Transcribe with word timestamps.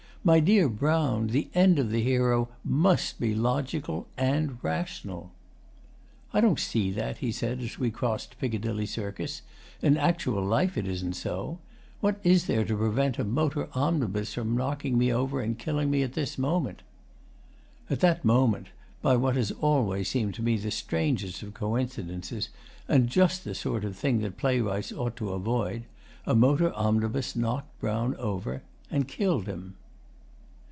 My 0.23 0.39
dear 0.39 0.69
Brown, 0.69 1.29
the 1.29 1.49
end 1.55 1.79
of 1.79 1.89
the 1.89 2.03
hero 2.03 2.49
MUST 2.63 3.19
be 3.19 3.33
logical 3.33 4.05
and 4.15 4.59
rational.' 4.63 5.31
'I 6.31 6.41
don't 6.41 6.59
see 6.59 6.91
that,' 6.91 7.17
he 7.17 7.31
said, 7.31 7.59
as 7.59 7.79
we 7.79 7.89
crossed 7.89 8.37
Piccadilly 8.37 8.85
Circus. 8.85 9.41
'In 9.81 9.97
actual 9.97 10.45
life 10.45 10.77
it 10.77 10.85
isn't 10.87 11.13
so. 11.15 11.57
What 12.01 12.19
is 12.23 12.45
there 12.45 12.63
to 12.65 12.77
prevent 12.77 13.17
a 13.17 13.23
motor 13.23 13.67
omnibus 13.73 14.35
from 14.35 14.55
knocking 14.55 14.95
me 14.95 15.11
over 15.11 15.41
and 15.41 15.57
killing 15.57 15.89
me 15.89 16.03
at 16.03 16.13
this 16.13 16.37
moment?' 16.37 16.83
At 17.89 18.01
that 18.01 18.23
moment, 18.23 18.67
by 19.01 19.15
what 19.15 19.35
has 19.35 19.49
always 19.53 20.07
seemed 20.09 20.35
to 20.35 20.43
me 20.43 20.55
the 20.55 20.69
strangest 20.69 21.41
of 21.41 21.55
coincidences, 21.55 22.49
and 22.87 23.09
just 23.09 23.43
the 23.43 23.55
sort 23.55 23.83
of 23.83 23.95
thing 23.97 24.19
that 24.19 24.37
playwrights 24.37 24.91
ought 24.91 25.15
to 25.15 25.31
avoid, 25.31 25.85
a 26.27 26.35
motor 26.35 26.71
omnibus 26.75 27.35
knocked 27.35 27.79
Brown 27.79 28.15
over 28.17 28.61
and 28.91 29.07
killed 29.07 29.47
him. 29.47 29.77